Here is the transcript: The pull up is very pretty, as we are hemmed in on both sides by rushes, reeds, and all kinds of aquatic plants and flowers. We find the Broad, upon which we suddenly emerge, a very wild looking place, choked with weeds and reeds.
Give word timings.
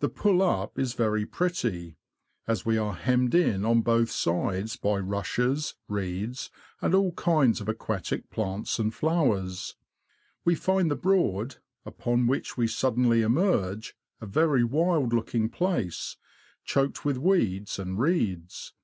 The 0.00 0.10
pull 0.10 0.42
up 0.42 0.78
is 0.78 0.92
very 0.92 1.24
pretty, 1.24 1.96
as 2.46 2.66
we 2.66 2.76
are 2.76 2.92
hemmed 2.92 3.34
in 3.34 3.64
on 3.64 3.80
both 3.80 4.10
sides 4.10 4.76
by 4.76 4.98
rushes, 4.98 5.74
reeds, 5.88 6.50
and 6.82 6.94
all 6.94 7.12
kinds 7.12 7.62
of 7.62 7.68
aquatic 7.70 8.28
plants 8.28 8.78
and 8.78 8.94
flowers. 8.94 9.74
We 10.44 10.54
find 10.54 10.90
the 10.90 10.96
Broad, 10.96 11.60
upon 11.86 12.26
which 12.26 12.58
we 12.58 12.66
suddenly 12.68 13.22
emerge, 13.22 13.96
a 14.20 14.26
very 14.26 14.64
wild 14.64 15.14
looking 15.14 15.48
place, 15.48 16.18
choked 16.66 17.06
with 17.06 17.16
weeds 17.16 17.78
and 17.78 17.98
reeds. 17.98 18.74